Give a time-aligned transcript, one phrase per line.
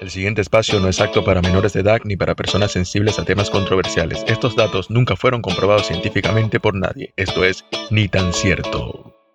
[0.00, 3.24] El siguiente espacio no es apto para menores de edad ni para personas sensibles a
[3.24, 4.24] temas controversiales.
[4.28, 7.12] Estos datos nunca fueron comprobados científicamente por nadie.
[7.16, 9.25] Esto es ni tan cierto.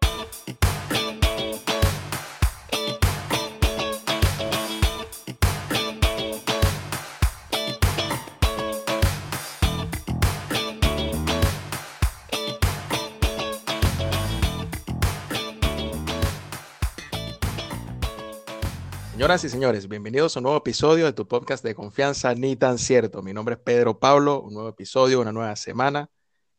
[19.31, 22.77] Señoras y señores, bienvenidos a un nuevo episodio de tu podcast de confianza Ni tan
[22.77, 23.21] cierto.
[23.21, 26.09] Mi nombre es Pedro Pablo, un nuevo episodio, una nueva semana.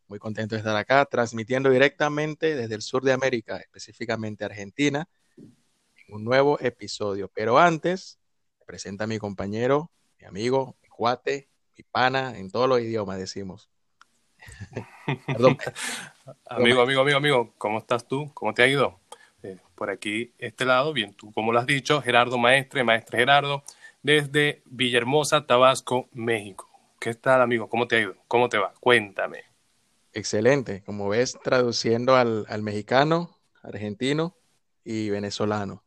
[0.08, 5.06] Muy contento de estar acá, transmitiendo directamente desde el sur de América, específicamente Argentina,
[5.36, 7.30] en un nuevo episodio.
[7.34, 8.18] Pero antes,
[8.58, 13.18] me presenta a mi compañero, mi amigo, mi cuate, mi pana, en todos los idiomas
[13.18, 13.68] decimos.
[15.26, 15.58] Perdón.
[16.46, 18.32] amigo, amigo, amigo, amigo, ¿cómo estás tú?
[18.32, 19.01] ¿Cómo te ha ido?
[19.42, 23.64] Eh, por aquí, este lado, bien, tú como lo has dicho, Gerardo Maestre, Maestre Gerardo,
[24.02, 26.68] desde Villahermosa, Tabasco, México.
[27.00, 27.68] ¿Qué tal, amigo?
[27.68, 28.14] ¿Cómo te ha ido?
[28.28, 28.72] ¿Cómo te va?
[28.78, 29.44] Cuéntame.
[30.12, 30.82] Excelente.
[30.84, 34.36] Como ves, traduciendo al, mexicano, argentino
[34.84, 35.82] y venezolano.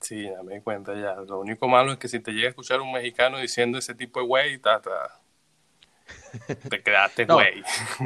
[0.00, 1.14] Sí, ya me di cuenta ya.
[1.22, 4.20] Lo único malo es que si te llega a escuchar un mexicano diciendo ese tipo
[4.20, 4.80] de güey, ta,
[6.68, 7.64] te quedaste güey.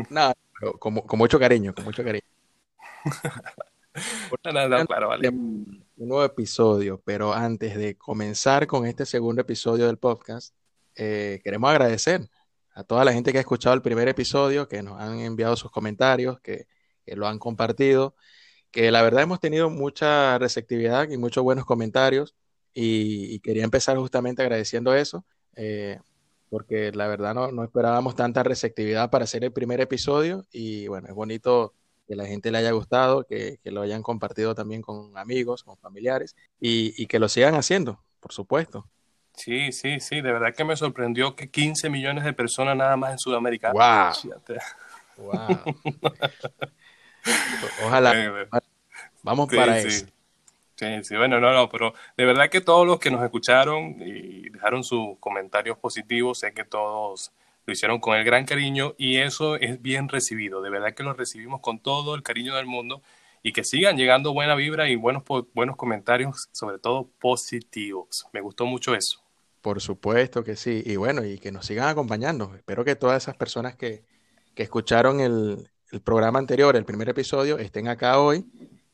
[0.09, 2.25] no, pero con mucho cariño, con mucho cariño.
[5.97, 10.55] Un nuevo episodio, pero antes de comenzar con este segundo episodio del podcast,
[10.95, 12.31] eh, queremos agradecer
[12.73, 15.71] a toda la gente que ha escuchado el primer episodio, que nos han enviado sus
[15.71, 16.67] comentarios, que,
[17.07, 18.15] lo han compartido,
[18.71, 22.37] que la verdad hemos tenido mucha receptividad y muchos buenos comentarios
[22.73, 25.25] y, quería empezar justamente agradeciendo eso.
[25.57, 25.99] Eh,
[26.49, 31.09] porque la verdad no, no esperábamos tanta receptividad para hacer el primer episodio y bueno,
[31.09, 31.75] es bonito
[32.11, 36.35] que la gente le haya gustado, que, lo hayan compartido también con amigos, con familiares
[36.61, 38.85] y, que lo sigan haciendo, por supuesto.
[39.33, 43.13] Sí, sí, sí, de verdad que me sorprendió que 15 millones de personas nada más
[43.13, 43.71] en Sudamérica.
[43.71, 44.35] ¡Wow!
[45.19, 45.77] wow.
[47.87, 48.49] Ojalá.
[49.23, 50.07] Vamos para eso.
[50.75, 54.51] Sí, sí, bueno, no, no, pero de verdad que todos los que nos escucharon y
[54.51, 57.31] dejaron sus comentarios positivos, sé que todos
[57.67, 60.63] lo hicieron con el gran cariño y eso es bien recibido.
[60.63, 63.03] De verdad que lo recibimos con todo el cariño del mundo
[63.43, 65.23] y que sigan llegando buena vibra y buenos,
[65.55, 68.27] buenos comentarios, sobre todo positivos.
[68.33, 69.23] Me gustó mucho eso.
[69.61, 70.83] Por supuesto que sí.
[70.85, 72.55] Y bueno, y que nos sigan acompañando.
[72.55, 74.05] Espero que todas esas personas que,
[74.55, 78.47] que escucharon el, el, programa anterior, el primer episodio, estén acá hoy.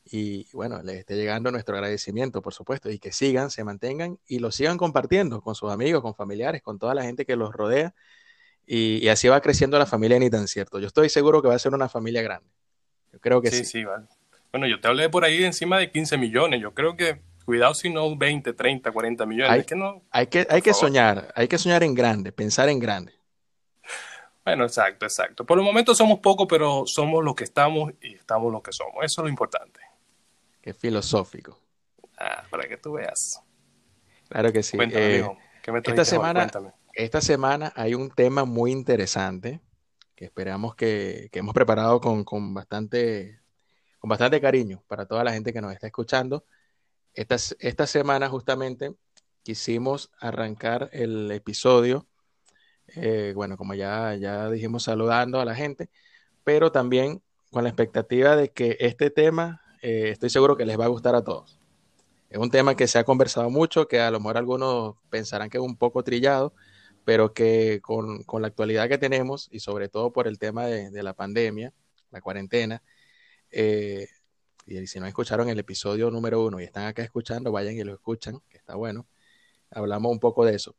[0.09, 4.39] Y bueno, les esté llegando nuestro agradecimiento, por supuesto, y que sigan, se mantengan y
[4.39, 7.93] lo sigan compartiendo con sus amigos, con familiares, con toda la gente que los rodea
[8.69, 10.79] y, así va creciendo la familia ni tan cierto.
[10.79, 12.49] Yo estoy seguro que va a ser una familia grande.
[13.13, 13.59] Yo creo que sí.
[13.59, 14.05] Sí, sí, vale.
[14.51, 16.61] Bueno, yo te hablé por ahí de encima de 15 millones.
[16.61, 19.51] Yo creo que, cuidado si no 20, 30, 40 millones.
[19.51, 22.79] Hay que, no, hay que, hay que soñar, hay que soñar en grande, pensar en
[22.79, 23.13] grande.
[24.43, 25.45] Bueno, exacto, exacto.
[25.45, 28.95] Por el momento somos pocos, pero somos lo que estamos y estamos lo que somos.
[29.03, 29.79] Eso es lo importante.
[30.61, 31.57] Qué filosófico.
[32.17, 33.41] Ah, para que tú veas.
[34.29, 34.75] Claro que sí.
[34.75, 39.61] Cuéntame, eh, ¿Qué me esta semana, Cuéntame esta semana hay un tema muy interesante
[40.15, 43.39] que esperamos que, hemos preparado con, bastante,
[44.41, 46.43] cariño para toda la gente que nos está escuchando.
[47.13, 48.95] Esta, semana justamente
[49.43, 52.07] quisimos arrancar el episodio,
[52.87, 55.91] eh, bueno, como ya, ya dijimos, saludando a la gente,
[56.43, 57.21] pero también
[57.51, 61.13] con la expectativa de que este tema, eh, estoy seguro que les va a gustar
[61.13, 61.59] a todos.
[62.31, 65.57] Es un tema que se ha conversado mucho, que a lo mejor algunos pensarán que
[65.59, 66.53] es un poco trillado,
[67.07, 71.13] pero que con, la actualidad que tenemos y sobre todo por el tema de, la
[71.13, 71.73] pandemia,
[72.11, 72.83] la cuarentena,
[73.49, 74.09] eh,
[74.65, 77.93] y si no escucharon el episodio número uno y están acá escuchando, vayan y lo
[77.93, 79.07] escuchan, que está bueno.
[79.71, 80.75] Hablamos un poco de eso,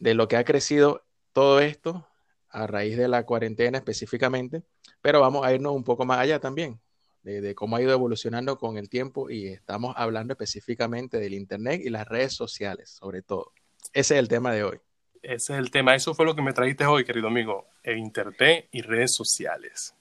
[0.00, 2.08] de lo que ha crecido todo esto
[2.48, 4.64] a raíz de la cuarentena específicamente,
[5.00, 6.80] pero vamos a irnos un poco más allá también,
[7.22, 11.82] de, de, cómo ha ido evolucionando con el tiempo y estamos hablando específicamente del Internet
[11.84, 13.52] y las redes sociales, sobre todo.
[13.92, 14.80] Ese es el tema de hoy
[15.22, 15.94] ese es el tema.
[15.94, 17.66] Eso fue lo que me trajiste hoy, querido amigo.
[17.82, 19.94] El Internet y redes sociales.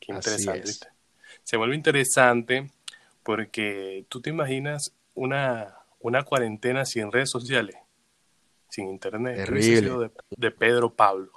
[0.00, 0.88] Qué interesante.
[1.42, 2.70] Se vuelve interesante
[3.22, 7.76] porque tú te imaginas una, una cuarentena sin redes sociales,
[8.68, 9.36] sin Internet.
[9.36, 10.10] Terrible.
[10.30, 11.32] De, Pedro Pablo.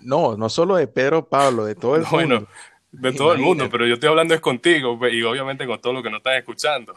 [0.00, 2.16] No, no solo de Pedro Pablo, de todo el mundo.
[2.16, 2.48] Bueno,
[2.90, 6.02] de todo el mundo, pero yo estoy hablando es contigo y obviamente con todo lo
[6.02, 6.94] que no están escuchando.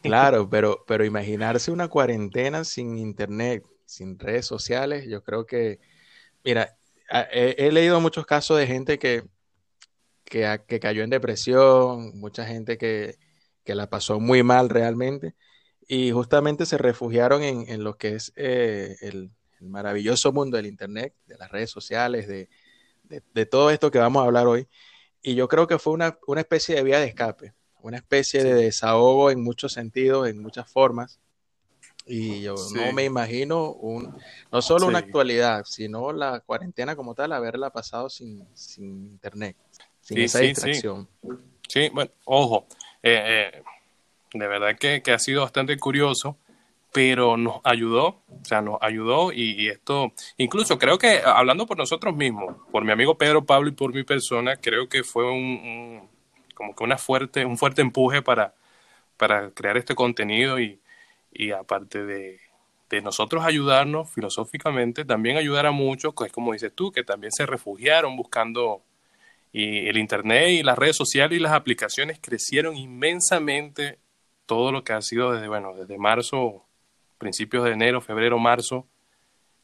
[0.00, 5.80] Claro, pero, pero imaginarse una cuarentena sin internet, sin redes sociales, yo creo que,
[6.44, 6.76] mira,
[7.10, 9.24] he, leído muchos casos de gente que,
[10.24, 13.18] que, cayó en depresión, mucha gente que,
[13.66, 15.34] la pasó muy mal realmente.
[15.88, 19.30] y justamente se refugiaron en, lo que es eh, el,
[19.60, 22.48] maravilloso mundo del Internet, de las redes sociales, de,
[23.04, 24.68] de, todo esto que vamos a hablar hoy.
[25.22, 28.54] Y yo creo que fue una, una especie de vía de escape, una especie de
[28.54, 31.20] desahogo en muchos sentidos, en muchas formas.
[32.04, 34.16] Y yo no me imagino un,
[34.50, 39.56] no solo una actualidad, sino la cuarentena como tal, haberla pasado sin, sin internet,
[40.00, 41.08] sin esa distracción.
[41.68, 41.90] Sí.
[41.92, 42.66] bueno, ojo,
[43.02, 43.62] eh, eh,
[44.34, 46.36] de verdad que, ha sido bastante curioso,
[46.92, 52.14] pero nos ayudó, o sea, nos ayudó y, esto, incluso creo que hablando por nosotros
[52.16, 56.08] mismos, por mi amigo Pedro Pablo y por mi persona, creo que fue un,
[56.54, 58.54] como que una fuerte, un fuerte empuje para,
[59.16, 60.81] para crear este contenido y,
[61.32, 62.40] y aparte de,
[62.90, 67.32] de nosotros ayudarnos filosóficamente, también ayudar a muchos, que es como dices tú, que también
[67.32, 68.82] se refugiaron buscando
[69.52, 73.98] y el Internet y las redes sociales y las aplicaciones crecieron inmensamente
[74.46, 76.64] todo lo que ha sido desde, bueno, desde marzo,
[77.18, 78.86] principios de enero, febrero, marzo,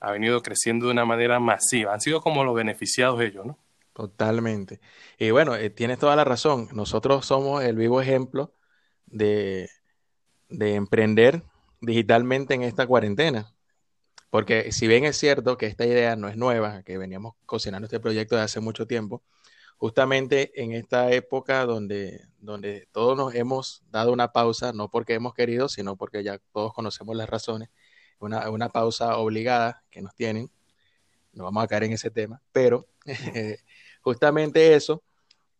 [0.01, 1.95] ha venido creciendo de una manera masiva.
[1.95, 3.59] Han sido como los beneficiados ellos, ¿no?
[3.95, 4.79] Totalmente.
[5.19, 6.69] Y bueno, eh, tienes toda la razón.
[6.73, 8.53] Nosotros somos el vivo ejemplo
[9.07, 9.69] de,
[10.49, 11.43] de emprender
[11.81, 13.53] digitalmente en esta cuarentena.
[14.31, 18.01] Porque si bien es cierto que esta idea no es nueva, que veníamos cocinando este
[18.01, 19.23] proyecto de hace mucho tiempo,
[19.79, 25.35] justamente en esta época donde, donde todos nos hemos dado una pausa, no porque hemos
[25.35, 27.71] querido, sino porque ya todos conocemos las razones,
[28.19, 30.51] una, una pausa obligada que nos tienen,
[31.33, 32.87] no vamos a caer en ese tema, pero
[34.03, 35.03] justamente eso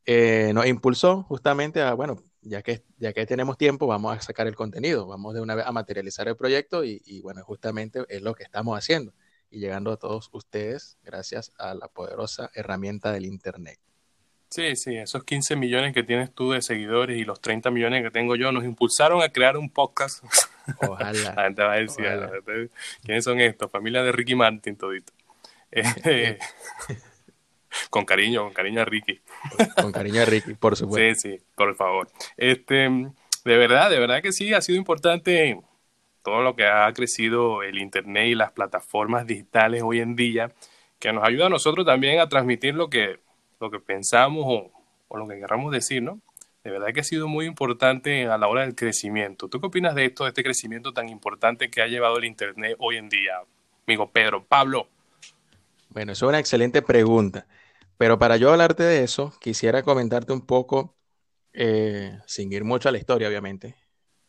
[0.05, 4.47] eh, nos impulsó justamente a, bueno, ya que, ya que tenemos tiempo, vamos a sacar
[4.47, 8.23] el contenido, vamos de una vez a materializar el proyecto y, y bueno, justamente es
[8.23, 9.13] lo que estamos haciendo
[9.51, 13.79] y llegando a todos ustedes gracias a la poderosa herramienta del Internet.
[14.51, 18.11] Sí, sí, esos 15 millones que tienes tú de seguidores y los 30 millones que
[18.11, 20.25] tengo yo nos impulsaron a crear un podcast.
[20.81, 21.13] Ojalá.
[21.37, 22.71] la gente va a decir,
[23.03, 23.71] ¿quiénes son estos?
[23.71, 25.13] Familia de Ricky Martin, todito.
[25.71, 26.39] Eh,
[27.91, 29.21] con cariño, con cariño a Ricky.
[29.81, 31.21] Con cariño a Ricky, por supuesto.
[31.21, 32.09] Sí, sí, por favor.
[32.37, 32.89] Este,
[33.45, 35.61] de verdad, de verdad que sí, ha sido importante
[36.23, 40.53] todo lo que ha crecido el Internet y las plataformas digitales hoy en día,
[40.99, 43.21] que nos ayuda a nosotros también a transmitir lo que
[43.61, 46.21] lo que pensamos o, lo que queramos decir, ¿no?
[46.65, 49.49] De verdad que ha sido muy importante a la hora del crecimiento.
[49.49, 52.77] ¿Tú qué opinas de esto, de este crecimiento tan importante que ha llevado el Internet
[52.79, 53.41] hoy en día,
[53.87, 54.45] amigo Pedro?
[54.45, 54.89] Pablo.
[55.91, 57.47] Bueno, eso es una excelente pregunta.
[57.99, 60.97] Pero para yo hablarte de eso, quisiera comentarte un poco,
[61.53, 63.75] eh, sin ir mucho a la historia, obviamente,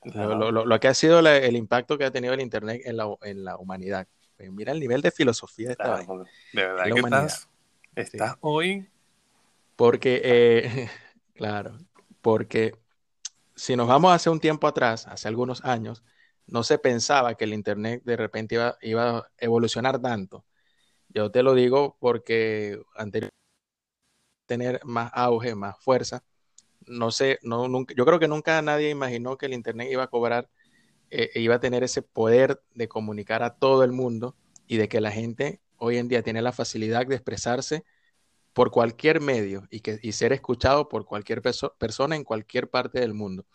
[0.04, 3.57] lo, que ha sido el impacto que ha tenido el Internet en la, en la
[3.57, 4.07] humanidad.
[4.36, 7.50] Pues mira el nivel de filosofía de esta De verdad que estás,
[7.95, 8.89] estás hoy
[9.80, 10.89] porque, eh,
[11.36, 11.77] claro,
[12.22, 12.75] porque
[13.56, 16.04] si nos vamos hace un tiempo atrás, hace algunos años,
[16.48, 20.44] no se pensaba que el Internet de repente iba, iba a evolucionar tanto.
[21.07, 23.38] Yo te lo digo porque anteriormente
[24.50, 26.24] tener más auge, más fuerza.
[26.88, 30.07] No sé, no, nunca, yo creo que nunca nadie imaginó que el Internet iba a
[30.07, 30.50] cobrar,
[31.12, 34.36] eh, iba a tener ese poder de comunicar a todo el mundo
[34.68, 37.86] y de que la gente hoy en día tiene la facilidad de expresarse
[38.54, 43.46] por cualquier medio y, que, ser escuchado por cualquier persona en cualquier parte del mundo.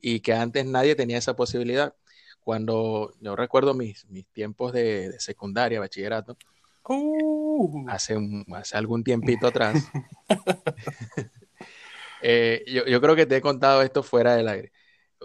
[0.00, 1.94] Y que antes nadie tenía esa posibilidad.
[2.40, 6.36] Cuando yo recuerdo mis, mis tiempos de, secundaria, bachillerato,
[6.88, 7.84] uh.
[7.88, 8.16] hace,
[8.54, 9.84] hace algún tiempito atrás,
[12.22, 14.72] eh, yo, yo, creo que te he contado esto fuera del aire,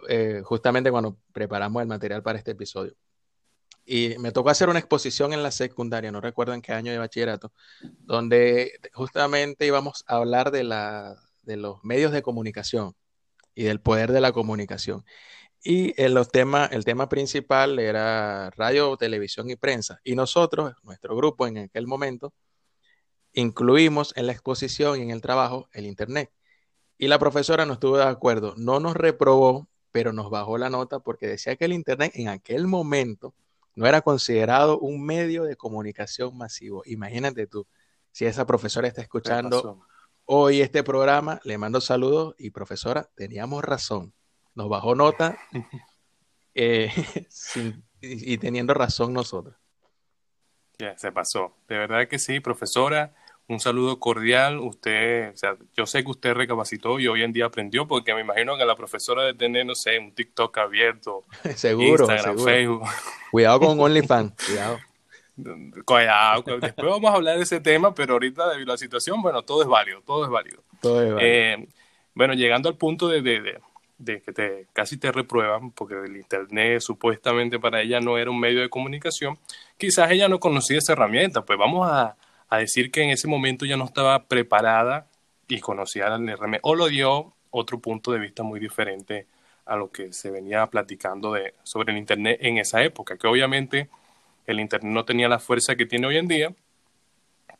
[0.09, 2.95] eh, justamente cuando preparamos el material para este episodio
[3.87, 6.97] y me tocó hacer una exposición en la secundaria, no recuerdo en qué año de
[6.97, 7.53] bachillerato,
[8.01, 12.95] donde justamente íbamos a hablar de, la, de los medios de comunicación
[13.55, 15.05] y del poder de la comunicación.
[15.69, 20.00] Y el, los el tema principal era radio, televisión y prensa.
[20.01, 22.33] Y nosotros, nuestro grupo en aquel momento,
[23.33, 26.31] incluimos en la exposición y en el trabajo el Internet.
[26.97, 31.00] Y la profesora no estuvo de acuerdo, no nos reprobó, pero nos bajó la nota
[31.00, 33.33] porque decía que el Internet en aquel momento
[33.75, 36.81] no era considerado un medio de comunicación masivo.
[36.86, 37.67] Imagínate tú,
[38.13, 39.81] si esa profesora está escuchando
[40.24, 44.13] hoy este programa, le mando saludos y profesora, teníamos razón.
[44.57, 45.37] Nos bajó nota
[46.55, 46.91] eh,
[48.01, 49.55] y, teniendo razón nosotros.
[50.79, 51.55] Ya, se pasó.
[51.67, 53.13] De verdad que sí, profesora
[53.47, 54.57] un saludo cordial.
[54.57, 58.21] Usted, o sea, yo sé que usted recapacitó y hoy en día aprendió, porque me
[58.21, 61.23] imagino que la profesora de tener, no sé, un TikTok abierto,
[61.55, 62.87] seguro, Instagram, Facebook.
[63.29, 64.79] Cuidado con OnlyFans, cuidado.
[65.85, 69.43] Cuidado, después vamos a hablar de ese tema, pero ahorita debido a la situación, bueno,
[69.43, 70.63] todo es válido, todo es válido.
[70.81, 71.19] Todo es válido.
[71.21, 71.67] Eh,
[72.15, 73.59] bueno, llegando al punto de, de, de
[74.03, 78.61] que te casi te reprueban porque el internet supuestamente para ella no era un medio
[78.61, 79.37] de comunicación,
[79.77, 82.15] quizás ella no conocía esa herramienta, pues vamos a,
[82.49, 85.07] a decir que en ese momento ya no estaba preparada
[85.47, 89.27] y conocía el RME o lo dio otro punto de vista muy diferente
[89.65, 93.89] a lo que se venía platicando de, sobre el Internet en esa época, que obviamente
[94.45, 96.53] el Internet no tenía la fuerza que tiene hoy en día,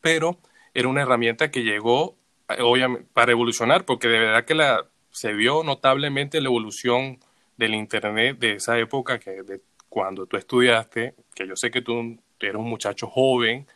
[0.00, 0.38] pero
[0.72, 2.16] era una herramienta que llegó
[2.60, 4.86] obviamente, para evolucionar, porque de verdad que la,
[5.18, 7.18] se vio notablemente la evolución
[7.56, 12.16] del Internet de esa época, que de cuando tú estudiaste, que yo sé que tú
[12.38, 13.66] eres un muchacho joven,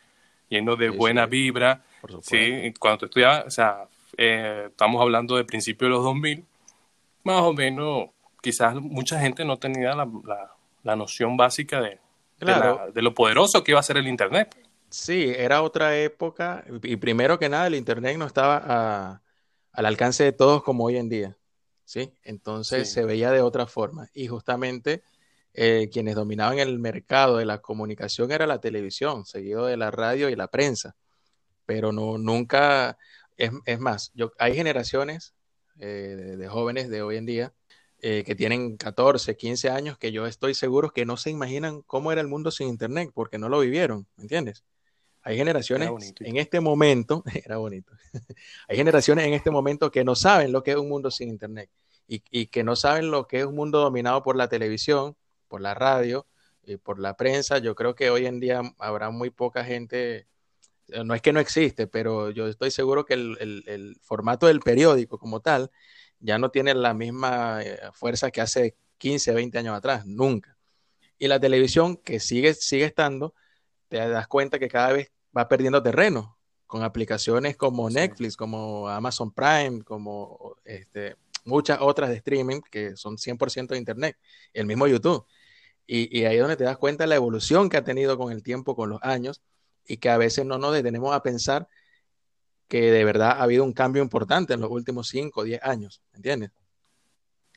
[0.47, 1.83] lleno de buena vibra,
[2.21, 6.45] sí, cuando tú estudiabas, o sea, eh, estamos hablando de principios de los 2000,
[7.25, 8.05] más o menos,
[8.41, 10.07] quizás mucha gente no tenía la,
[10.81, 11.99] la, noción básica de,
[12.39, 14.55] de, lo poderoso que iba a ser el Internet.
[14.89, 19.21] Sí, era otra época y primero que nada el Internet no estaba
[19.73, 21.37] al alcance de todos como hoy en día,
[21.83, 22.13] ¿sí?
[22.23, 25.03] Entonces se veía de otra forma y justamente
[25.53, 30.29] eh, quienes dominaban el mercado de la comunicación era la televisión, seguido de la radio
[30.29, 30.95] y la prensa,
[31.65, 32.97] pero no, nunca,
[33.37, 35.33] es, más, yo, hay generaciones
[35.79, 37.53] eh, de, jóvenes de hoy en día
[37.99, 42.11] eh, que tienen 14, 15 años que yo estoy seguro que no se imaginan cómo
[42.11, 44.63] era el mundo sin Internet porque no lo vivieron, ¿me entiendes?
[45.23, 45.89] Hay generaciones
[46.19, 47.93] en este momento, era bonito,
[48.67, 51.69] hay generaciones en este momento que no saben lo que es un mundo sin Internet
[52.07, 55.15] y, y, que no saben lo que es un mundo dominado por la televisión,
[55.47, 56.27] por la radio,
[56.65, 57.57] y por la prensa.
[57.57, 60.27] Yo creo que hoy en día habrá muy poca gente
[60.89, 65.17] eh, no es que no existe, pero yo estoy seguro que el, formato del periódico
[65.17, 65.71] como tal
[66.19, 70.57] ya no tiene la misma eh, fuerza que hace 15, 20 años atrás, nunca.
[71.17, 73.33] Y la televisión, que sigue, sigue estando,
[73.93, 76.35] te das cuenta que cada vez va perdiendo terreno
[76.65, 83.17] con aplicaciones como Netflix, como Amazon Prime, como este, muchas otras de streaming que son
[83.17, 84.17] 100% de Internet,
[84.51, 85.27] el mismo YouTube.
[85.85, 88.31] Y, y ahí es donde te das cuenta de la evolución que ha tenido con
[88.31, 89.43] el tiempo, con los años,
[89.85, 91.67] y que a veces no nos detenemos a pensar
[92.67, 96.01] que de verdad ha habido un cambio importante en los últimos 5 o 10 años,
[96.13, 96.49] ¿entiendes?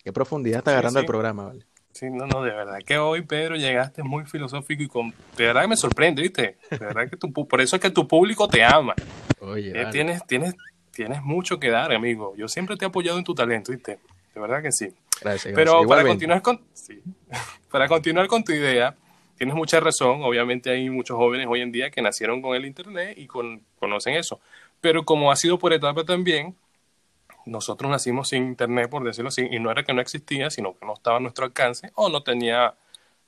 [0.05, 1.67] Qué profundidad está agarrando el programa, ¿vale?
[1.97, 5.15] Sí, no, no, de verdad que hoy, Pedro, llegaste muy filosófico y con...
[5.35, 6.59] De verdad que me sorprende, ¿viste?
[6.71, 8.95] De verdad que tu, por eso es que tu público te ama.
[9.41, 10.55] Oye, eh, tienes, tienes,
[10.91, 12.35] tienes mucho que dar, amigo.
[12.37, 13.99] Yo siempre te he apoyado en tu talento, ¿viste?
[14.35, 14.93] De verdad que sí.
[15.23, 16.61] Gracias, Pero para continuar con...
[16.75, 17.01] Sí,
[17.71, 18.95] para continuar con tu idea,
[19.39, 23.17] tienes mucha razón, obviamente hay muchos jóvenes hoy en día que nacieron con el Internet
[23.17, 24.39] y con, conocen eso,
[24.83, 26.55] pero como ha sido por etapa también,
[27.47, 30.85] nosotros nacimos sin Internet, por decirlo así, y no era que no existía, sino que
[30.85, 32.75] no estaba a nuestro alcance o no tenía,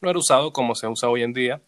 [0.01, 1.63] no era usado como se usa hoy en día,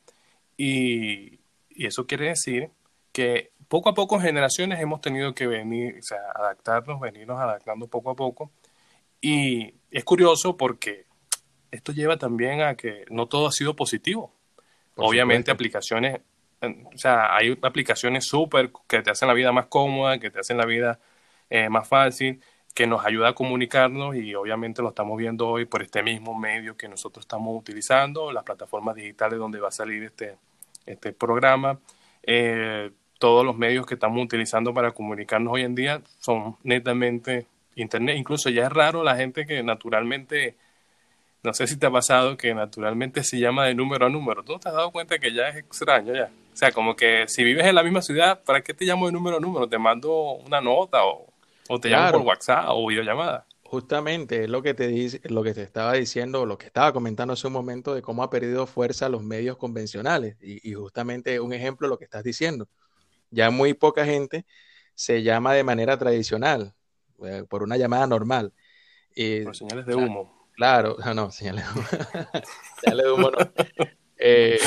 [0.57, 1.41] y,
[1.71, 2.71] y eso quiere decir
[3.13, 7.87] que poco a poco en generaciones hemos tenido que venir, o sea, adaptarnos, venirnos adaptando
[7.87, 8.51] poco a poco,
[9.21, 11.07] y es curioso porque
[11.71, 14.35] esto lleva también a que no todo ha sido positivo.
[14.97, 16.21] Obviamente aplicaciones,
[16.61, 20.59] o sea, hay aplicaciones súper que te hacen la vida más cómoda, que te hacen
[20.59, 21.01] la vida
[21.51, 22.41] eh, más fácil,
[22.75, 26.77] que nos ayuda a comunicarnos y obviamente lo estamos viendo hoy por este mismo medio
[26.77, 30.37] que nosotros estamos utilizando, las plataformas digitales donde va a salir este,
[30.87, 31.79] este programa.
[32.23, 38.17] Eh, todos los medios que estamos utilizando para comunicarnos hoy en día son netamente Internet.
[38.17, 40.57] Incluso ya es raro la gente que naturalmente
[41.43, 44.43] no sé si te ha pasado que naturalmente se llama de número a número.
[44.43, 46.31] ¿Tú te has dado cuenta que ya es extraño ya?
[46.53, 49.13] O sea, como que si vives en la misma ciudad, ¿para qué te llamo de
[49.13, 49.69] número a número?
[49.69, 51.30] Te mando una nota o,
[51.79, 53.47] te llamo por WhatsApp o videollamada.
[53.63, 57.35] Justamente es lo que te dice, lo que te estaba diciendo, lo que estaba comentando
[57.35, 60.37] hace un momento de cómo ha perdido fuerza los medios convencionales.
[60.41, 62.69] Y, y justamente un ejemplo de lo que estás diciendo.
[63.31, 64.45] Ya muy poca gente
[64.95, 66.75] se llama de manera tradicional,
[67.25, 68.53] eh, por una llamada normal.
[69.45, 70.49] por señales de humo.
[70.53, 73.31] Claro, no, señales de humo.
[74.23, 74.59] Eh,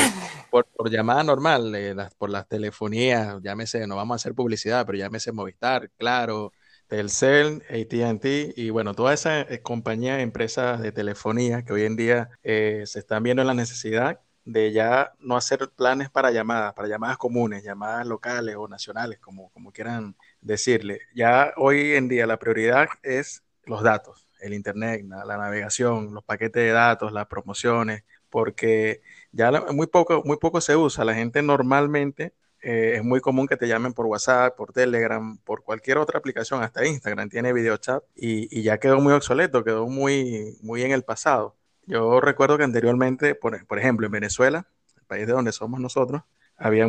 [0.49, 5.31] por, llamada normal, eh, por las telefonías, llámese, no vamos a hacer publicidad, pero llámese
[5.31, 6.51] Movistar, Claro,
[6.93, 12.29] Telcel, AT&T y bueno, todas esas eh, compañías, empresas de telefonía que hoy en día
[12.43, 17.17] se están viendo en la necesidad de ya no hacer planes para llamadas, para llamadas
[17.17, 20.99] comunes, llamadas locales o nacionales, como, como quieran decirle.
[21.15, 26.63] Ya hoy en día la prioridad es los datos el Internet, la, navegación, los paquetes
[26.63, 31.05] de datos, las promociones, porque ya muy, poco, muy poco se usa.
[31.05, 32.33] La gente normalmente
[32.63, 36.63] eh, es muy común que te llamen por WhatsApp, por Telegram, por cualquier otra aplicación,
[36.63, 40.91] hasta Instagram tiene video chat y, y ya quedó muy obsoleto, quedó muy, muy en
[40.91, 41.55] el pasado.
[41.85, 46.23] Yo recuerdo que anteriormente, por, por ejemplo, en Venezuela, el país de donde somos nosotros,
[46.55, 46.87] había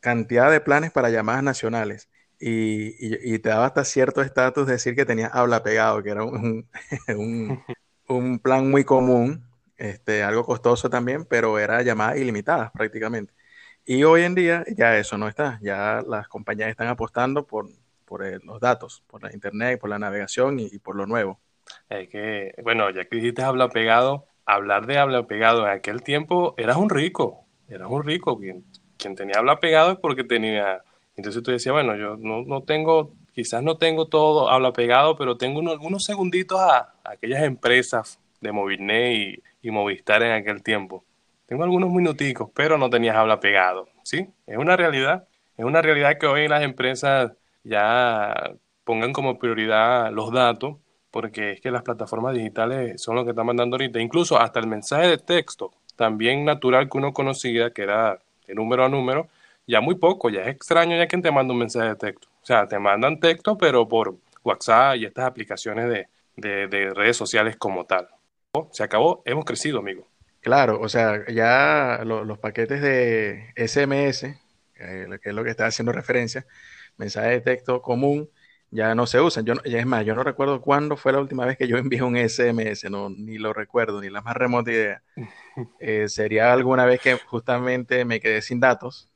[0.00, 2.08] cantidad de planes para llamadas nacionales
[2.40, 6.66] y, te daba hasta cierto estatus decir que tenía habla pegado, que era un,
[8.08, 9.44] un, plan muy común,
[9.76, 13.32] este, algo costoso también, pero era llamadas ilimitadas prácticamente.
[13.84, 17.68] Y hoy en día ya eso no está, ya las compañías están apostando por,
[18.04, 21.40] por los datos, por la internet, por la navegación y, por lo nuevo.
[21.88, 26.54] Es que, bueno, ya que dijiste habla pegado, hablar de habla pegado en aquel tiempo
[26.56, 28.38] eras un rico, eras un rico.
[28.38, 28.64] Quien,
[28.96, 30.82] quien tenía habla pegado es porque tenía
[31.20, 35.36] entonces tú decías, bueno, yo no, no tengo, quizás no tengo todo habla pegado, pero
[35.36, 41.04] tengo algunos segunditos a, aquellas empresas de Movilnet y, Movistar en aquel tiempo.
[41.50, 44.28] Tengo algunos minuticos, pero no tenías habla pegado, ¿sí?
[44.46, 45.26] Es una realidad.
[45.56, 47.32] Es una realidad que hoy las empresas
[47.64, 48.52] ya
[48.84, 50.76] pongan como prioridad los datos,
[51.10, 53.98] porque es que las plataformas digitales son lo que están mandando ahorita.
[53.98, 58.84] Incluso hasta el mensaje de texto, también natural que uno conocía, que era de número
[58.84, 59.26] a número,
[59.66, 62.28] ya muy poco, ya es extraño ya quien te manda un mensaje de texto.
[62.40, 64.14] O sea, te mandan texto, pero por
[64.44, 68.06] WhatsApp y estas aplicaciones de, redes sociales como tal.
[68.70, 70.09] Se acabó, hemos crecido, amigo.
[70.40, 74.38] Claro, o sea, ya los paquetes de SMS,
[74.76, 76.46] eh, que es lo que está haciendo referencia,
[76.96, 78.30] mensaje de texto común,
[78.70, 79.44] ya no se usan.
[79.44, 82.16] Yo, es más, yo no recuerdo cuándo fue la última vez que yo envié un
[82.16, 85.02] SMS, no, ni lo recuerdo, ni la más remota idea.
[85.78, 89.10] Eh, sería alguna vez que justamente me quedé sin datos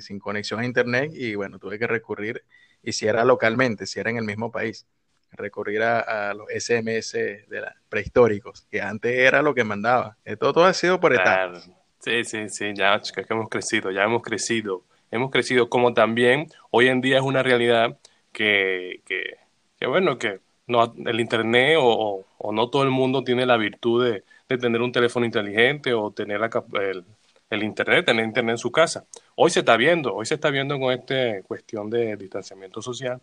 [0.00, 2.44] sin, conexión a internet y bueno, tuve que recurrir,
[2.82, 4.86] y si era localmente, si era en el mismo país,
[5.32, 10.16] recurrir a, los SMS de la, prehistóricos, que antes era lo que mandaba.
[10.24, 11.70] Esto todo ha sido por etapas.
[12.00, 14.84] Sí, sí, sí, ya que hemos crecido, ya hemos crecido.
[15.10, 17.98] Hemos crecido como también hoy en día es una realidad
[18.32, 23.56] que, que, bueno, que no, el Internet o, o, no todo el mundo tiene la
[23.56, 27.04] virtud de, de tener un teléfono inteligente o tener la, el,
[27.50, 29.04] el Internet, tener Internet en su casa.
[29.34, 33.20] Hoy se está viendo, hoy se está viendo con esta cuestión de distanciamiento social,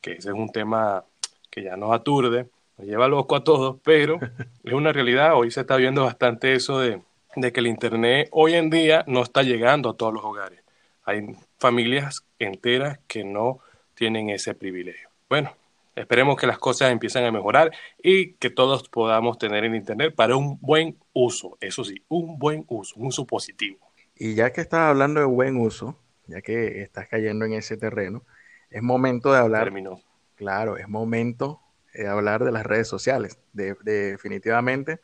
[0.00, 1.04] que ese es un tema
[1.50, 4.18] que ya nos aturde, nos lleva loco a todos, pero
[4.64, 7.00] es una realidad, hoy se está viendo bastante eso de,
[7.36, 10.60] de que el Internet hoy en día no está llegando a todos los hogares.
[11.04, 11.22] Hay
[11.58, 13.60] familias enteras que no
[13.94, 15.08] tienen ese privilegio.
[15.28, 15.56] Bueno,
[15.96, 20.36] esperemos que las cosas empiecen a mejorar y que todos podamos tener el Internet para
[20.36, 21.56] un buen uso.
[21.60, 23.78] Eso sí, un buen uso, un uso positivo.
[24.16, 28.24] Y ya que estás hablando de buen uso, ya que estás cayendo en ese terreno,
[28.70, 29.64] es momento de hablar.
[29.64, 30.00] Terminó.
[30.38, 31.60] Claro, es momento
[31.92, 33.40] de hablar de las redes sociales.
[33.52, 35.00] De, definitivamente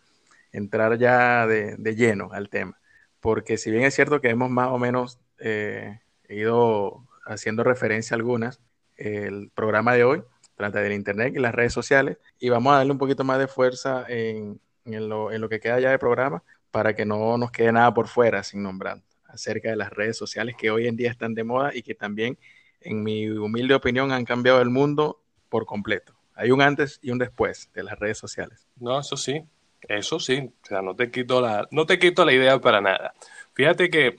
[0.53, 2.79] entrar ya de, lleno al tema.
[3.19, 8.19] Porque si bien es cierto que hemos más o menos eh, ido haciendo referencia a
[8.19, 8.61] algunas,
[8.97, 10.23] el programa de hoy
[10.55, 12.19] trata del Internet y las redes sociales.
[12.39, 15.59] Y vamos a darle un poquito más de fuerza en, en, lo, en lo que
[15.59, 19.71] queda ya de programa para que no nos quede nada por fuera sin nombrar acerca
[19.71, 22.39] de las redes sociales que hoy en día están de moda y que también,
[22.81, 25.24] en mi humilde opinión, han cambiado el mundo
[25.55, 26.15] por completo.
[26.35, 28.67] Hay un antes y un después de las redes sociales.
[28.81, 29.41] No, eso sí,
[29.83, 33.15] eso sí, o sea, no te quito la, no te quito la idea para nada.
[33.53, 34.17] Fíjate que,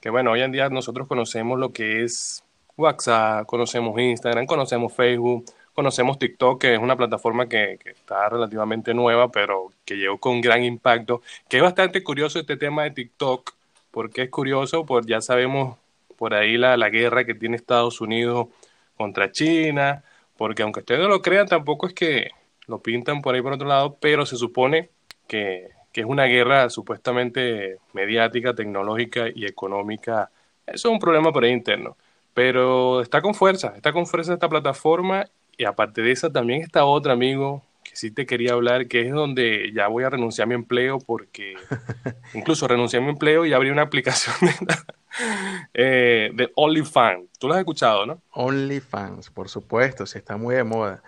[0.00, 2.44] que, bueno, hoy en día nosotros conocemos lo que es
[2.76, 9.32] WhatsApp, conocemos Instagram, conocemos Facebook, Conocemos TikTok, que es una plataforma que, está relativamente nueva,
[9.32, 11.22] pero que llegó con gran impacto.
[11.48, 13.52] Que es bastante curioso este tema de TikTok.
[13.90, 14.86] porque es curioso?
[14.86, 15.76] Pues ya sabemos
[16.16, 18.48] por ahí la, la guerra que tiene Estados Unidos
[18.96, 20.02] contra China,
[20.38, 22.30] porque aunque ustedes no lo crean, tampoco es que
[22.68, 24.90] lo pintan por ahí por otro lado, pero se supone
[25.26, 30.30] que, que es una guerra supuestamente mediática, tecnológica y económica.
[30.64, 31.96] Eso es un problema por ahí interno.
[32.34, 36.84] Pero está con fuerza, está con fuerza esta plataforma y aparte de esa, también está
[36.84, 40.48] otra, amigo, que sí te quería hablar, que es donde ya voy a renunciar a
[40.50, 41.54] mi empleo porque
[42.34, 44.76] incluso renuncié a mi empleo y abrí una aplicación de,
[45.74, 47.28] eh, de OnlyFans.
[47.38, 48.22] Tú lo has escuchado, ¿no?
[48.32, 51.02] OnlyFans, por supuesto, sí está muy de moda.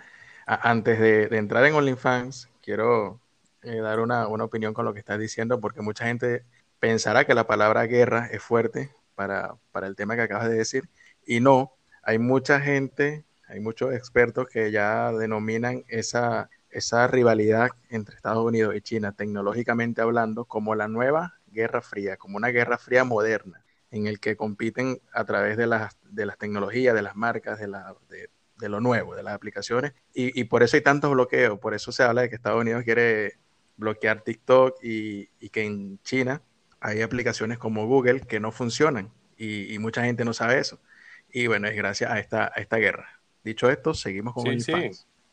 [0.45, 3.19] antes de, entrar en OnlyFans, quiero
[3.63, 6.43] eh, dar una, una, opinión con lo que estás diciendo porque mucha gente
[6.79, 10.89] pensará que la palabra guerra es fuerte para, para el tema que acabas de decir
[11.25, 18.15] y no, hay mucha gente hay muchos expertos que ya denominan esa, esa rivalidad entre
[18.15, 23.03] Estados Unidos y China, tecnológicamente hablando, como la nueva Guerra Fría, como una Guerra Fría
[23.03, 27.59] moderna, en el que compiten a través de las, de las tecnologías, de las marcas,
[27.59, 29.93] de, la, de, lo nuevo, de las aplicaciones.
[30.13, 32.83] Y, y, por eso hay tantos bloqueos, por eso se habla de que Estados Unidos
[32.83, 33.37] quiere
[33.75, 36.41] bloquear TikTok y, y que en China
[36.79, 40.79] hay aplicaciones como Google que no funcionan y, y, mucha gente no sabe eso.
[41.33, 43.21] Y bueno, es gracias a esta, a esta guerra.
[43.43, 44.73] Dicho esto, seguimos con sí, sí.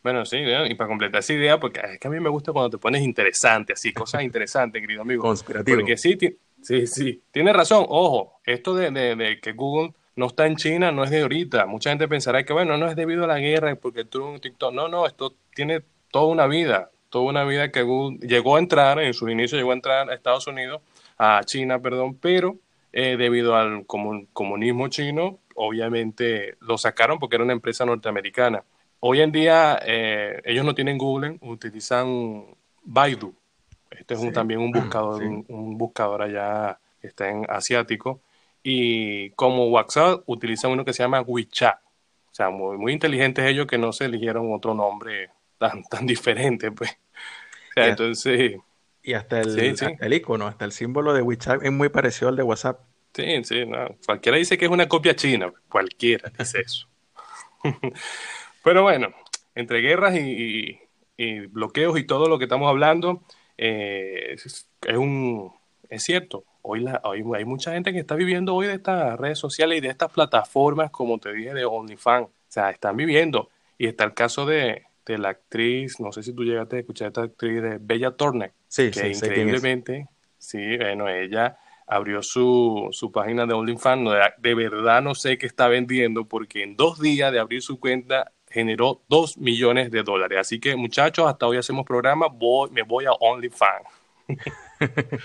[0.02, 2.70] Bueno, sí, y para completar esa idea, porque es que a mí me gusta cuando
[2.70, 5.22] te pones interesante, así, cosas interesantes, querido amigo.
[5.22, 5.76] Conspirativo.
[5.76, 6.16] Porque sí,
[6.68, 7.87] sí, sí, tiene razón.
[7.88, 11.66] Ojo, esto de, de, que Google no está en China, no es de ahorita.
[11.66, 14.74] Mucha gente pensará que, bueno, no es debido a la guerra, porque un TikTok.
[14.74, 17.81] No, no, esto tiene toda una vida, toda una vida que
[18.20, 20.83] llegó a entrar, en su inicio llegó a entrar a Estados Unidos,
[21.16, 22.57] a China, perdón, pero
[22.92, 28.64] eh, debido al comunismo chino, obviamente lo sacaron porque era una empresa norteamericana.
[29.00, 32.44] Hoy en día eh, ellos no tienen Google, utilizan
[32.83, 33.35] Baidu.
[33.90, 38.20] Este es un, también un buscador, un, buscador allá que está en asiático.
[38.62, 41.79] Y como WhatsApp utilizan uno que se llama WeChat.
[42.31, 46.70] O sea, muy, muy inteligentes ellos que no se eligieron otro nombre tan, tan diferente,
[46.72, 46.90] pues.
[46.90, 48.57] O sea, entonces...
[49.03, 52.42] Y hasta el, el icono, hasta el símbolo de WeChat es muy parecido al de
[52.42, 52.81] WhatsApp.
[53.14, 53.96] Sí, sí, no.
[54.05, 56.87] Cualquiera dice que es una copia china, cualquiera dice eso.
[58.62, 59.09] Pero bueno,
[59.55, 60.79] entre guerras y,
[61.51, 63.22] bloqueos y todo lo que estamos hablando,
[63.58, 65.52] eh, es, un,
[65.88, 69.38] es cierto, hoy, la, hoy hay mucha gente que está viviendo hoy de estas redes
[69.38, 72.28] sociales y de estas plataformas, como te dije, de OnlyFans.
[72.28, 73.50] O sea, están viviendo.
[73.76, 77.06] Y está el caso de, de la actriz, no sé si tú llegaste a escuchar
[77.06, 83.10] a esta actriz de Bella Thorne, sí, que increíblemente, sí, bueno, ella abrió su, su
[83.10, 87.38] página de OnlyFans, de verdad no sé qué está vendiendo porque en dos días de
[87.38, 90.38] abrir su cuenta generó dos millones de dólares.
[90.40, 93.87] Así que muchachos, hasta hoy hacemos programa, voy, me voy a OnlyFans.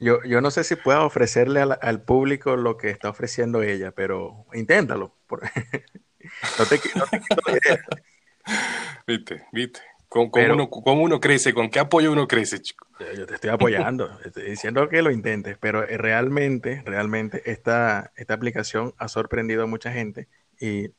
[0.00, 4.46] yo, yo no sé si puedo ofrecerle al, público lo que está ofreciendo ella, pero
[4.54, 5.14] inténtalo.
[5.30, 7.20] no te, no te
[9.06, 9.80] Viste, viste.
[10.08, 11.54] ¿Cómo, uno, uno, crece?
[11.54, 12.86] ¿Con qué apoyo uno crece, chico?
[13.16, 18.34] Yo te estoy apoyando, estoy diciendo que lo intentes, pero eh, realmente, realmente esta, esta
[18.34, 20.28] aplicación ha sorprendido a mucha gente
[20.60, 20.90] y,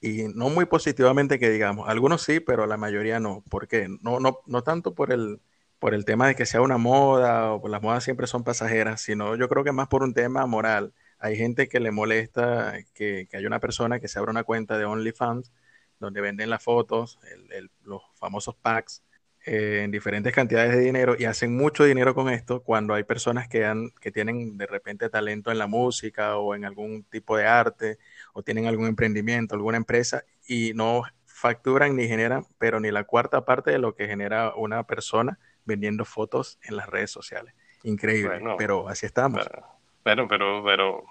[0.00, 1.88] y, no muy positivamente que digamos.
[1.88, 3.42] Algunos sí, pero la mayoría no.
[3.48, 3.88] ¿Por qué?
[4.02, 5.40] No, no, no tanto por el,
[5.78, 9.36] por el tema de que sea una moda o las modas siempre son pasajeras, sino
[9.36, 10.94] yo creo que más por un tema moral.
[11.18, 14.78] Hay gente que le molesta que, que haya una persona que se abra una cuenta
[14.78, 15.52] de OnlyFans
[16.00, 17.18] donde venden las fotos,
[17.84, 19.02] los famosos packs,
[19.44, 23.48] eh, en diferentes cantidades de dinero y hacen mucho dinero con esto cuando hay personas
[23.48, 27.46] que, han, que tienen de repente talento en la música o en algún tipo de
[27.46, 27.98] arte
[28.34, 33.44] o tienen algún emprendimiento, alguna empresa y no facturan ni generan, pero ni la cuarta
[33.44, 37.52] parte de lo que genera una persona vendiendo fotos en las redes sociales.
[37.82, 39.44] Increíble, pero así estamos.
[40.04, 41.04] Pero, pero, pero,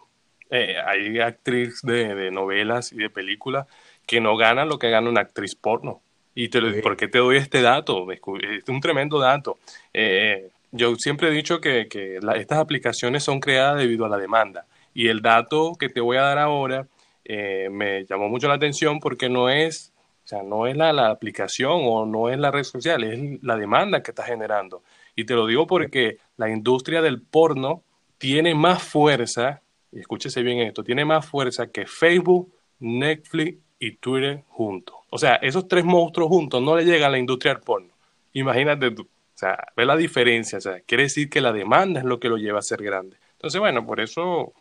[0.50, 3.68] eh, hay actrices de, de novelas y de películas
[4.06, 6.02] que no ganan lo que gana una actriz porno.
[6.34, 8.10] ¿Y te, por qué te doy este dato?
[8.12, 9.58] Es un tremendo dato.
[9.94, 14.66] Eh, yo siempre he dicho que, que estas aplicaciones son creadas debido a la demanda.
[14.94, 16.88] Y el dato que te voy a dar ahora
[17.26, 21.10] eh, me llamó mucho la atención porque no es, o sea, no es la, la,
[21.10, 24.84] aplicación o no es la red social, es la demanda que está generando.
[25.16, 27.84] Y te lo digo porque la industria del porno
[28.18, 34.44] tiene más fuerza, y escúchese bien esto, tiene más fuerza que Facebook, Netflix y Twitter
[34.48, 34.96] juntos.
[35.10, 37.90] O sea, esos tres monstruos juntos no le llegan a la industria del porno.
[38.32, 38.88] Imagínate.
[38.88, 40.60] O sea, ve la diferencia.
[40.60, 43.18] O sea, quiere decir que la demanda es lo que lo lleva a ser grande.
[43.34, 44.54] Entonces, bueno, por eso,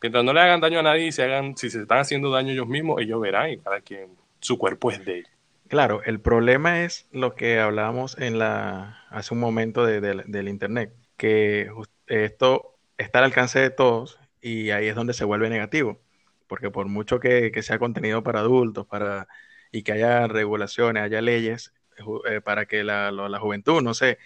[0.00, 2.50] mientras no le hagan daño a nadie y se hagan, si se están haciendo daño
[2.50, 4.08] ellos mismos, ellos verán y cada quien,
[4.40, 5.30] su cuerpo es de ellos.
[5.68, 11.70] Claro, el problema es lo que hablábamos en la, hace un momento del Internet, que
[12.06, 16.00] esto está al alcance de todos y ahí es donde se vuelve negativo
[16.46, 19.28] porque por mucho que, sea contenido para adultos para,
[19.72, 21.72] y que haya regulaciones, haya leyes
[22.28, 24.18] eh, para que la, juventud, no sé,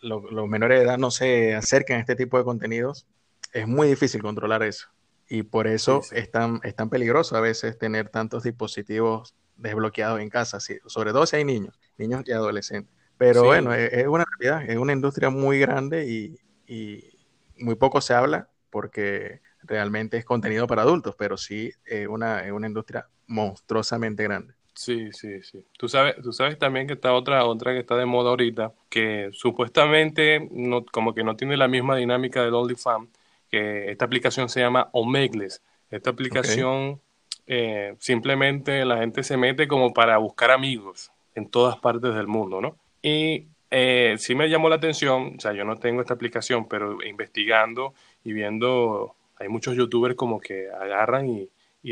[0.00, 3.06] los menores de edad no se acerquen a este tipo de contenidos,
[3.52, 4.88] es muy difícil controlar eso.
[5.28, 11.12] Y por eso Es, tan, peligroso a veces tener tantos dispositivos desbloqueados en casa, sobre
[11.12, 12.92] todo si hay niños, niños y adolescentes.
[13.16, 17.16] Pero bueno, es, una realidad, es una industria muy grande y, y
[17.56, 19.40] muy poco se habla porque
[19.72, 24.52] realmente es contenido para adultos, pero sí es una, una industria monstruosamente grande.
[24.74, 25.64] Sí, sí, sí.
[25.78, 29.30] Tú sabes, tú sabes también que está otra, otra que está de moda ahorita, que
[29.32, 33.08] supuestamente no, como que no tiene la misma dinámica del OnlyFans,
[33.50, 35.48] que esta aplicación se llama Omegle.
[35.90, 37.00] Esta aplicación
[37.46, 42.60] eh, simplemente la gente se mete como para buscar amigos en todas partes del mundo,
[42.60, 42.76] ¿no?
[43.00, 47.02] Y eh, sí me llamó la atención, o sea, yo no tengo esta aplicación, pero
[47.02, 51.48] investigando y viendo hay muchos youtubers como que agarran y,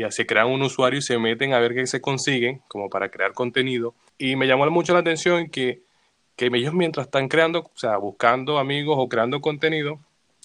[0.09, 3.33] se crean un usuario y se meten a ver qué se consiguen, como para crear
[3.33, 3.93] contenido.
[4.17, 5.81] Y me llamó mucho la atención que,
[6.37, 9.99] que ellos mientras están creando, o sea, buscando amigos o creando contenido,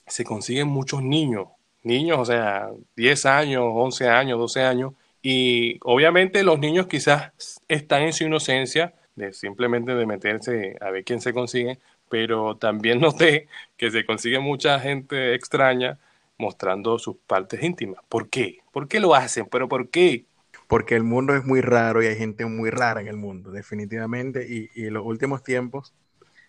[0.07, 1.47] se consiguen muchos niños,
[1.85, 7.33] niños, o sea, 10 años, 11 años, 12 años, y obviamente los niños quizás
[7.69, 11.79] están en su inocencia de simplemente de meterse a ver quién se consigue,
[12.09, 15.99] pero también noté que se consigue mucha gente extraña
[16.39, 18.01] mostrando sus partes íntimas.
[18.09, 18.59] ¿Por qué?
[18.73, 19.47] ¿Por qué lo hacen?
[19.51, 20.27] ¿Pero por qué?
[20.69, 24.47] Porque el mundo es muy raro y hay gente muy rara en el mundo, definitivamente.
[24.49, 25.95] Y, y en los últimos tiempos,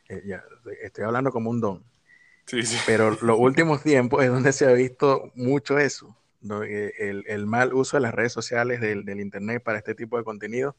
[0.10, 0.44] eh, ya,
[0.82, 1.84] estoy hablando como un don,
[2.46, 2.78] sí, sí.
[2.86, 6.16] pero los últimos tiempos es donde se ha visto mucho eso.
[6.66, 10.18] Eh, el, el, mal uso de las redes sociales, del, del, Internet para este tipo
[10.18, 10.78] de contenido,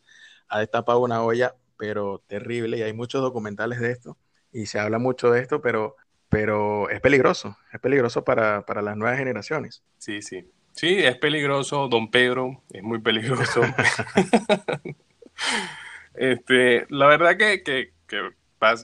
[0.48, 4.16] ha destapado una olla, pero terrible, y hay muchos documentales de esto,
[4.52, 5.96] y se habla mucho de esto, pero,
[6.28, 9.82] pero es peligroso, es peligroso para, para las nuevas generaciones.
[9.98, 10.44] Sí, sí.
[10.72, 13.62] Sí, es peligroso, don Pedro, es muy peligroso.
[16.14, 18.30] este, la verdad que, que, que,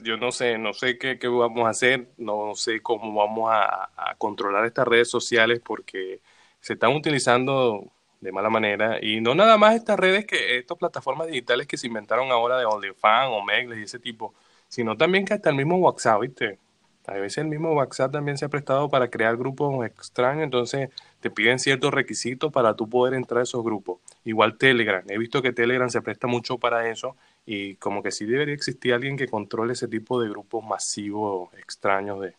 [0.03, 3.89] yo no sé, no sé qué, qué, vamos a hacer, no sé cómo vamos a,
[3.95, 6.21] a controlar estas redes sociales porque
[6.59, 11.27] se están utilizando de mala manera y no nada más estas redes que estas plataformas
[11.27, 14.33] digitales que se inventaron ahora de OnlyFans o Megles y ese tipo,
[14.67, 16.59] sino también que hasta el mismo WhatsApp, ¿viste?
[17.07, 20.89] A veces el mismo WhatsApp también se ha prestado para crear grupos extraños, entonces
[21.19, 23.99] te piden ciertos requisitos para tú poder entrar a esos grupos.
[24.23, 27.15] Igual Telegram, he visto que Telegram se presta mucho para eso
[27.45, 32.21] y como que sí debería existir alguien que controle ese tipo de grupos masivos extraños
[32.21, 32.33] de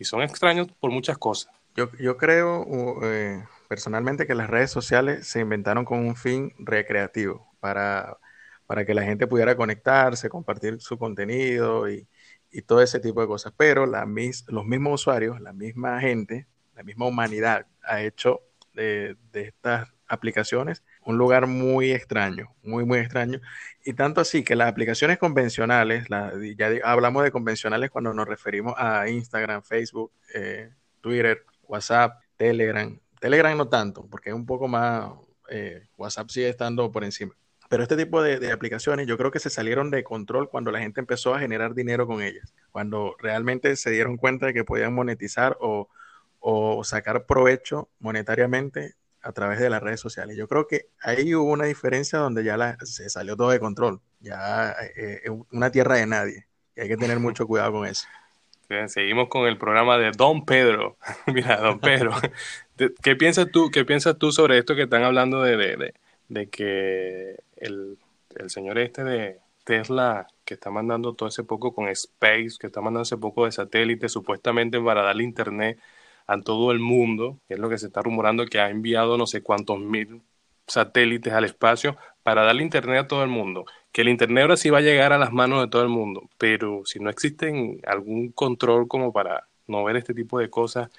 [0.00, 1.52] y son extraños por muchas cosas.
[1.74, 2.64] Yo, yo creo,
[3.02, 8.16] eh, personalmente que las redes sociales se inventaron con un fin recreativo, para,
[8.66, 12.06] para que la gente pudiera conectarse, compartir su contenido y,
[12.50, 13.52] y todo ese tipo de cosas.
[13.56, 14.06] Pero la
[14.48, 18.42] los mismos usuarios, la misma gente, la misma humanidad ha hecho
[18.74, 23.40] de, estas aplicaciones un lugar muy extraño, muy, muy extraño.
[23.84, 26.06] Y tanto así que las aplicaciones convencionales,
[26.56, 33.56] ya hablamos de convencionales cuando nos referimos a Instagram, Facebook, eh, Twitter, WhatsApp, Telegram, Telegram
[33.56, 35.10] no tanto, porque es un poco más,
[35.50, 37.34] eh, WhatsApp sigue estando por encima.
[37.68, 40.80] Pero este tipo de, de, aplicaciones yo creo que se salieron de control cuando la
[40.80, 44.94] gente empezó a generar dinero con ellas, cuando realmente se dieron cuenta de que podían
[44.94, 45.88] monetizar o,
[46.40, 50.36] o sacar provecho monetariamente a través de las redes sociales.
[50.36, 54.74] Yo creo que ahí hubo una diferencia donde ya se salió todo de control, ya
[54.96, 58.06] eh, es una tierra de nadie, y hay que tener mucho cuidado con eso.
[58.86, 60.98] Seguimos con el programa de Don Pedro.
[61.26, 62.12] Mira, Don Pedro,
[63.02, 65.94] ¿Qué piensas tú, qué piensas tú sobre esto que están hablando de, de,
[66.28, 67.98] de, que el,
[68.36, 72.80] el, señor este de Tesla, que está mandando todo ese poco con Space, que está
[72.80, 75.78] mandando ese poco de satélite, supuestamente para darle internet
[76.26, 79.26] a todo el mundo, que es lo que se está rumorando, que ha enviado no
[79.26, 80.22] sé cuántos mil
[80.66, 83.64] satélites al espacio para darle internet a todo el mundo.
[83.92, 86.28] Que el internet ahora sí va a llegar a las manos de todo el mundo,
[86.38, 90.90] pero si no existe algún control como para no ver este tipo de cosas,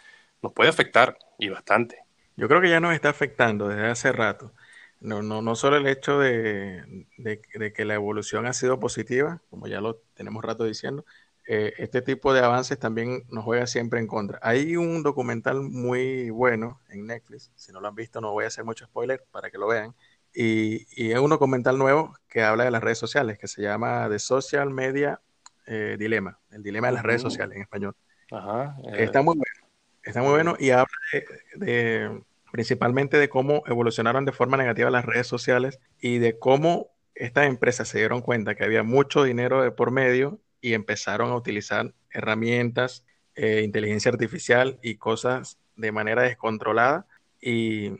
[0.41, 1.99] nos puede afectar y bastante.
[2.35, 4.51] Yo creo que ya nos está afectando desde hace rato.
[4.99, 9.41] No, no, no solo el hecho de, de, de, que la evolución ha sido positiva,
[9.49, 11.05] como ya lo tenemos rato diciendo,
[11.47, 14.39] eh, este tipo de avances también nos juega siempre en contra.
[14.41, 18.47] Hay un documental muy bueno en Netflix, si no lo han visto no voy a
[18.47, 19.95] hacer mucho spoiler para que lo vean,
[20.33, 24.07] y, y es un documental nuevo que habla de las redes sociales, que se llama
[24.09, 25.21] The Social Media
[25.65, 27.95] eh, Dilema, el dilema de las redes sociales en español.
[28.31, 29.03] Ajá, eh.
[29.05, 29.69] Está muy bueno
[30.03, 31.25] Está muy bueno y habla de,
[31.65, 37.47] de, principalmente de cómo evolucionaron de forma negativa las redes sociales y de cómo estas
[37.47, 41.93] empresas se dieron cuenta que había mucho dinero de por medio y empezaron a utilizar
[42.11, 47.07] herramientas, eh, inteligencia artificial y cosas de manera descontrolada.
[47.41, 47.91] Y,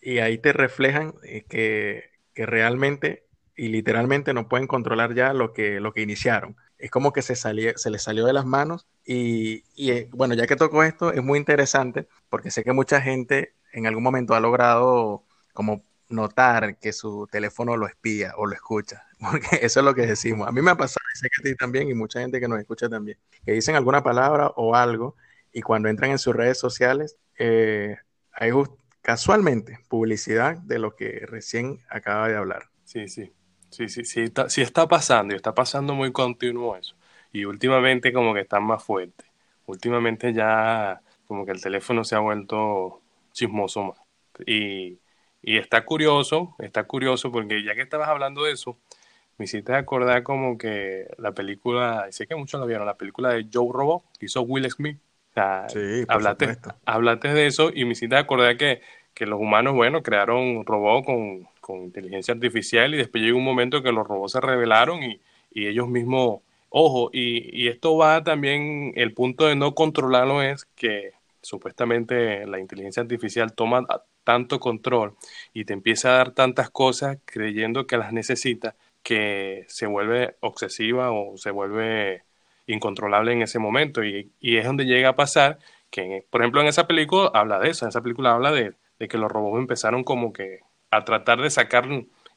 [0.00, 3.24] y ahí te reflejan eh, que, que, realmente
[3.56, 6.56] y literalmente no pueden controlar ya lo que, lo que iniciaron.
[6.78, 10.34] Es como que se, salió, se le salió de las manos y, y, eh, bueno,
[10.34, 14.34] ya que toco esto, es muy interesante porque sé que mucha gente en algún momento
[14.34, 19.86] ha logrado como notar que su teléfono lo espía o lo escucha, porque eso es
[19.86, 20.48] lo que decimos.
[20.48, 22.48] A mí me ha pasado, y sé que a ti también y mucha gente que
[22.48, 25.16] nos escucha también, que dicen alguna palabra o algo
[25.52, 27.96] y cuando entran en sus redes sociales eh,
[28.32, 28.50] hay
[29.02, 32.64] casualmente publicidad de lo que recién acaba de hablar.
[32.84, 33.32] Sí, sí.
[33.70, 36.96] Sí, sí, sí está, sí está pasando y está pasando muy continuo eso.
[37.32, 39.26] Y últimamente como que están más fuertes.
[39.66, 43.00] Últimamente ya como que el teléfono se ha vuelto
[43.40, 43.98] chismoso más.
[44.46, 44.98] Y,
[45.42, 48.78] y está curioso, está curioso porque ya que estabas hablando de eso,
[49.38, 53.46] me hiciste acordar como que la película, sé que muchos la vieron, la película de
[53.52, 54.98] Joe Robot, que hizo Will Smith.
[55.30, 58.82] O sea, sí, hablaste, hablaste de eso y me hiciste acordar que,
[59.14, 63.82] que los humanos, bueno, crearon robots con con inteligencia artificial y después llegó un momento
[63.82, 65.20] que los robots se revelaron y,
[65.52, 70.64] y ellos mismos, ojo, y, y, esto va también, el punto de no controlarlo es
[70.74, 73.86] que supuestamente la inteligencia artificial toma
[74.24, 75.14] tanto control
[75.52, 81.10] y te empieza a dar tantas cosas creyendo que las necesita que se vuelve obsesiva
[81.12, 82.24] o se vuelve
[82.66, 85.58] incontrolable en ese momento y, y es donde llega a pasar
[85.90, 89.08] que, por ejemplo, en esa película habla de eso, en esa película habla de, de
[89.08, 91.88] que los robots empezaron como que a tratar de sacar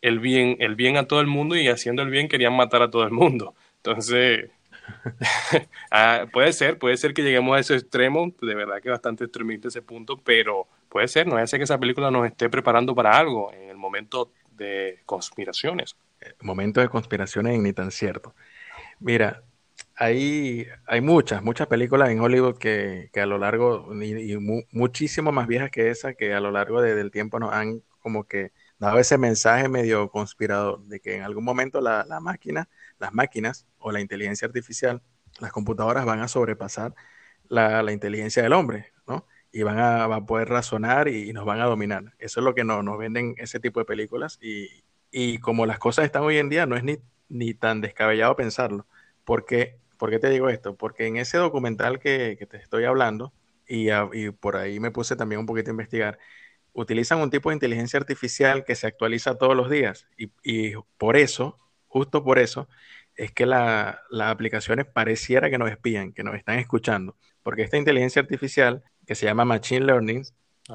[0.01, 2.89] el bien, el bien a todo el mundo y haciendo el bien querían matar a
[2.89, 3.55] todo el mundo.
[3.77, 4.49] Entonces,
[5.91, 9.67] ah, puede ser, puede ser que lleguemos a ese extremo, de verdad que bastante extremista
[9.67, 13.51] ese punto, pero puede ser, no es que esa película nos esté preparando para algo
[13.53, 15.95] en el momento de conspiraciones.
[16.41, 18.33] Momento de conspiraciones ni tan cierto.
[18.99, 19.43] Mira,
[19.95, 24.37] hay, hay muchas, muchas películas en Hollywood que, que a lo largo, y,
[24.71, 28.51] muchísimo más viejas que esa, que a lo largo del tiempo nos han como que
[28.79, 32.69] dado ese mensaje medio conspirador de que en algún momento la, la máquina,
[32.99, 35.01] las máquinas o la inteligencia artificial,
[35.39, 36.95] las computadoras van a sobrepasar
[37.49, 39.27] la, la inteligencia del hombre, ¿no?
[39.51, 42.15] Y van a, a poder razonar y, nos van a dominar.
[42.19, 45.79] Eso es lo que no, nos venden ese tipo de películas y, y como las
[45.79, 46.97] cosas están hoy en día, no es ni,
[47.29, 48.87] ni tan descabellado pensarlo.
[49.23, 50.75] Porque, ¿Por qué te digo esto?
[50.75, 53.33] Porque en ese documental que, que te estoy hablando,
[53.67, 56.19] y, y, por ahí me puse también un poquito a investigar,
[56.73, 61.15] utilizan un tipo de inteligencia artificial que se actualiza todos los días y, y por
[61.17, 62.67] eso, justo por eso,
[63.15, 68.21] es que las aplicaciones pareciera que nos espían, que nos están escuchando, porque esta inteligencia
[68.21, 70.23] artificial que se llama Machine Learning,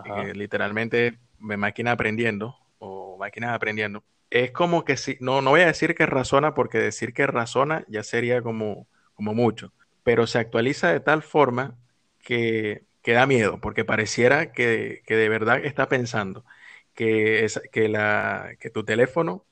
[0.04, 5.62] que literalmente me máquina aprendiendo o máquinas aprendiendo, es como que si, no, no voy
[5.62, 9.72] a decir que razona, porque decir que razona ya sería como, como mucho,
[10.02, 11.76] pero se actualiza de tal forma
[12.18, 16.44] que que da miedo, porque pareciera que, de verdad está pensando
[16.94, 19.46] que, es, que, la, que tu teléfono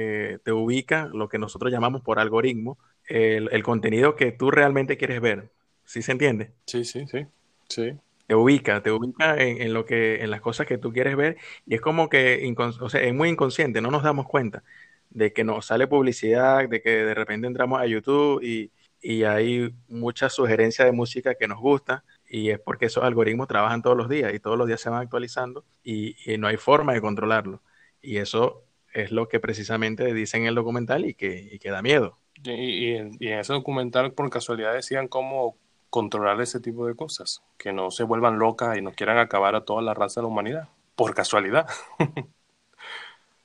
[0.00, 5.20] eh, te ubica lo que nosotros llamamos por algoritmo, el, contenido que tú realmente quieres
[5.20, 5.50] ver.
[5.84, 6.52] ¿Sí se entiende?
[6.66, 7.26] Sí, sí, sí.
[7.68, 7.92] sí.
[8.26, 11.36] Te ubica, te ubica en, lo que, en las cosas que tú quieres ver
[11.66, 14.62] y es como que o sea, es muy inconsciente, no nos damos cuenta
[15.10, 18.70] de que nos sale publicidad, de que de repente entramos a YouTube y,
[19.02, 23.82] y hay mucha sugerencia de música que nos gusta y es porque esos algoritmos trabajan
[23.82, 27.00] todos los días y todos los días se van actualizando y, no hay forma de
[27.00, 27.62] controlarlo.
[28.00, 32.18] Y eso es lo que precisamente dicen en el documental y que, y da miedo.
[32.42, 35.56] Y, en, ese documental por casualidad decían cómo
[35.90, 39.64] controlar ese tipo de cosas, que no se vuelvan locas y no quieran acabar a
[39.64, 41.66] toda la raza de la humanidad, por casualidad.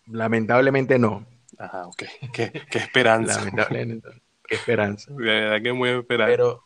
[0.07, 1.25] Lamentablemente no.
[1.57, 2.03] Ajá, ok.
[2.31, 3.39] Qué, esperanza.
[3.39, 4.09] Lamentablemente.
[4.47, 5.11] Qué esperanza.
[5.11, 6.31] De verdad que muy esperanza.
[6.31, 6.63] Pero,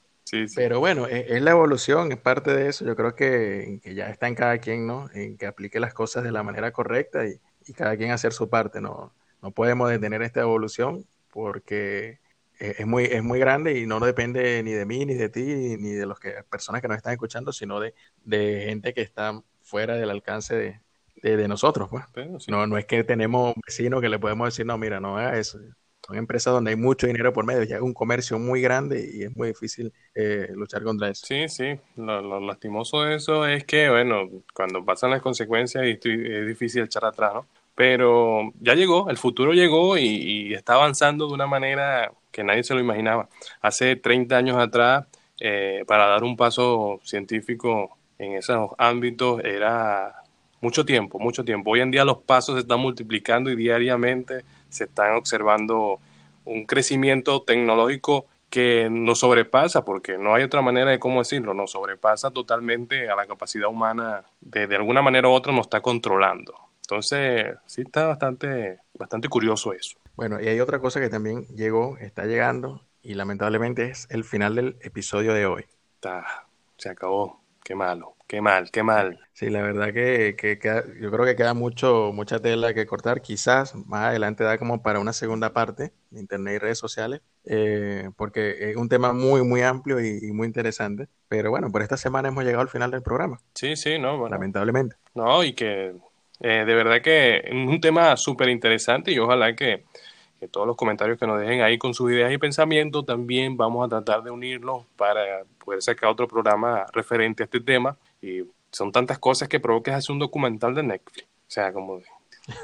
[0.56, 2.86] pero bueno, e, es, la evolución, es parte de eso.
[2.86, 5.10] Yo creo que, ya está en cada quien, ¿no?
[5.14, 7.40] En que aplique las cosas de la manera correcta y,
[7.76, 8.82] cada quien hacer su parte.
[8.82, 12.20] No, no podemos detener esta evolución porque
[12.60, 15.92] es muy, es muy grande y no depende ni de mí, ni de ti, ni
[15.92, 17.94] de las que, personas que nos están escuchando, sino de,
[18.66, 20.82] gente que está fuera del alcance
[21.22, 21.90] de, nosotros.
[21.90, 22.48] Pues.
[22.48, 25.38] no, no es que tenemos un vecino que le podemos decir, no, mira, no haga
[25.38, 25.60] eso
[26.10, 29.24] son empresas donde hay mucho dinero por medio, ya es un comercio muy grande y
[29.24, 31.26] es muy difícil eh, luchar contra eso.
[31.26, 36.84] Sí, sí, lo, lastimoso de eso es que, bueno, cuando pasan las consecuencias es difícil
[36.84, 37.46] echar atrás, ¿no?
[37.76, 42.74] Pero ya llegó, el futuro llegó y, está avanzando de una manera que nadie se
[42.74, 43.30] lo imaginaba.
[43.62, 45.06] Hace 30 años atrás,
[45.40, 50.16] eh, para dar un paso científico en esos ámbitos era
[50.60, 51.72] mucho tiempo, mucho tiempo.
[51.72, 56.00] Hoy en día los pasos se están multiplicando y diariamente se están observando
[56.46, 61.72] un crecimiento tecnológico que nos sobrepasa, porque no hay otra manera de cómo decirlo, nos
[61.72, 66.56] sobrepasa totalmente a la capacidad humana, de, de alguna manera u otra nos está controlando.
[66.82, 69.98] Entonces, sí está bastante, bastante curioso eso.
[70.16, 74.56] Bueno, y hay otra cosa que también llegó, está llegando, y lamentablemente es el final
[74.56, 75.66] del episodio de hoy.
[75.96, 77.39] Está, se acabó,
[77.70, 78.16] qué malo.
[78.26, 79.20] Qué mal, qué mal.
[79.32, 80.36] Sí, la verdad que,
[81.00, 83.22] yo creo que queda mucho, mucha tela que cortar.
[83.22, 88.10] Quizás más adelante da como para una segunda parte de Internet y redes sociales, eh,
[88.18, 91.10] porque es un tema muy, muy amplio y, muy interesante.
[91.28, 93.40] Pero bueno, por esta semana hemos llegado al final del programa.
[93.54, 94.96] Sí, sí, no, Lamentablemente.
[95.14, 95.94] No, y que
[96.40, 99.86] eh, de verdad que es un tema súper interesante y ojalá que,
[100.40, 103.86] que todos los comentarios que nos dejen ahí con sus ideas y pensamientos también vamos
[103.86, 108.92] a tratar de unirlos para poder sacar otro programa referente a este tema y son
[108.92, 111.24] tantas cosas que provoques hacer un documental de Netflix.
[111.24, 112.00] O sea, como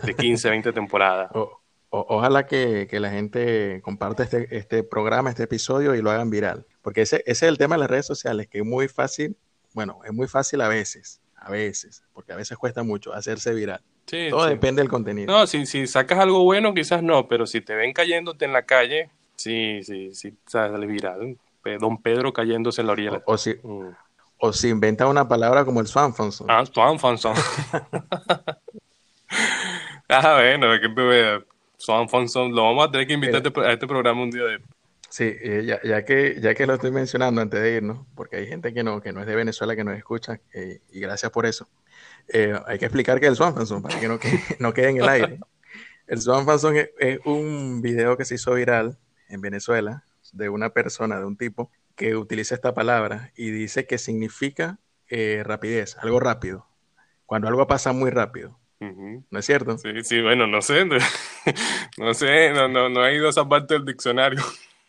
[0.03, 1.31] de, 15, 20 temporadas.
[1.89, 6.65] ojalá que, la gente comparte este, este programa, este episodio y lo hagan viral.
[6.81, 9.35] Porque ese, ese, es el tema de las redes sociales, que es muy fácil,
[9.73, 13.81] bueno, es muy fácil a veces, a veces, porque a veces cuesta mucho hacerse viral.
[14.05, 15.31] Todo depende del contenido.
[15.31, 18.63] No, si, si sacas algo bueno, quizás no, pero si te ven cayéndote en la
[18.63, 21.37] calle, sí, sí, sí, sale viral.
[21.79, 23.23] Don Pedro cayéndose en la orilla.
[23.25, 23.89] O, si, mm.
[24.37, 26.47] O si inventa una palabra como el Swanfonson.
[26.49, 27.33] Ah, Swanfonson.
[30.09, 31.43] ah, bueno, que.
[31.77, 34.59] Swanfonson, lo vamos a tener que invitar a este programa un día de...
[35.09, 35.33] Sí,
[35.65, 38.83] ya, ya, que, ya que lo estoy mencionando antes de irnos, porque hay gente que
[38.83, 41.67] no, que no es de Venezuela que nos escucha, eh, y gracias por eso.
[42.27, 45.09] Eh, hay que explicar que el Swanfanson, para que no quede, no quede en el
[45.09, 45.39] aire.
[46.07, 48.97] El Swanfanson es, es un video que se hizo viral
[49.29, 53.97] en Venezuela de una persona, de un tipo, que utiliza esta palabra y dice que
[53.97, 54.79] significa
[55.43, 56.67] rapidez, algo rápido.
[57.25, 58.59] Cuando algo pasa muy rápido.
[58.79, 59.77] ¿No es cierto?
[59.77, 60.85] Sí, sí, bueno, no sé.
[61.97, 64.41] No sé, no, no, no he ido a esa parte del diccionario.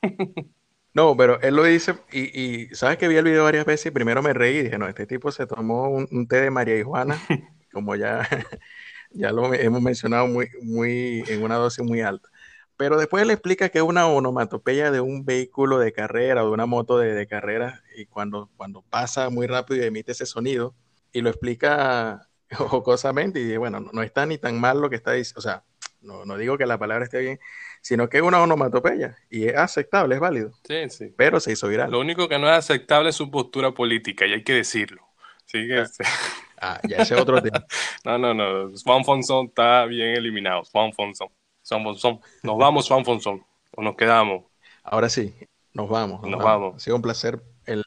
[0.96, 3.90] No, pero él lo dice y, y, sabes que vi el video varias veces y
[3.90, 6.82] primero me reí y dije, no, este tipo se tomó un, té de María y
[6.82, 7.18] Juana,
[7.70, 8.26] como ya,
[9.10, 12.30] ya lo hemos mencionado muy, muy, en una dosis muy alta.
[12.78, 16.52] Pero después él explica que es una onomatopeya de un vehículo de carrera o de
[16.52, 20.74] una moto de, de carrera y cuando, cuando pasa muy rápido y emite ese sonido
[21.12, 22.26] y lo explica
[22.56, 25.42] jocosamente y dije, bueno, no, no está ni tan mal lo que está diciendo, o
[25.42, 25.62] sea,
[26.00, 27.38] no, no digo que la palabra esté bien,
[27.86, 30.50] sino que es una onomatopeya y es aceptable, es válido.
[30.66, 31.14] Sí, sí.
[31.16, 31.88] Pero se hizo viral.
[31.88, 35.06] Lo único que no es aceptable es su postura política y hay que decirlo.
[35.44, 35.84] Sí que
[36.60, 37.64] ah, ya ese es otro tema.
[38.04, 38.72] no, no, no.
[38.84, 40.64] Juan Fonson está bien eliminado.
[40.64, 41.28] Juan Fonson.
[41.62, 42.18] Fonson.
[42.42, 43.46] Nos vamos, Juan Fonson.
[43.76, 44.46] O nos quedamos.
[44.82, 45.32] Ahora sí,
[45.72, 46.28] nos vamos.
[46.28, 46.74] Nos, vamos.
[46.74, 47.84] Ha sido un placer el,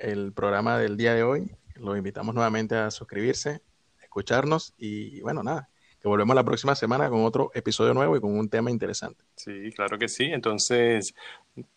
[0.00, 1.52] el programa del día de hoy.
[1.76, 3.62] Los invitamos nuevamente a suscribirse,
[4.02, 5.68] escucharnos y bueno, nada
[6.08, 9.22] volvemos la próxima semana con otro episodio nuevo y con un tema interesante.
[9.36, 10.24] Sí, claro que sí.
[10.24, 11.14] Entonces,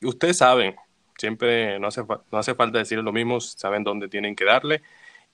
[0.01, 0.75] ustedes saben,
[1.17, 4.82] siempre no hace, no hace falta decir lo mismo, saben dónde tienen que darle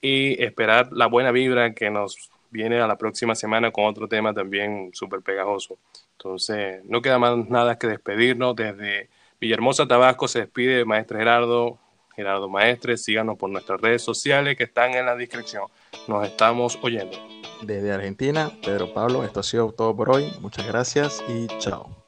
[0.01, 4.33] y esperar la buena vibra que nos viene a la próxima semana con otro tema
[4.33, 5.77] también súper pegajoso.
[6.13, 8.55] Entonces, no queda más nada que despedirnos.
[8.55, 11.79] Desde Villahermosa, Tabasco, se despide Maestro Gerardo,
[12.15, 12.97] Gerardo Maestre.
[12.97, 15.65] Síganos por nuestras redes sociales que están en la descripción.
[16.07, 19.23] Nos estamos oyendo desde Argentina, Pedro Pablo.
[19.23, 20.31] Esto ha sido todo por hoy.
[20.41, 22.04] Muchas gracias y chao.